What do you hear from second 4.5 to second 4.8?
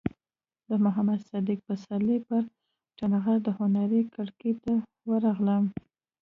ته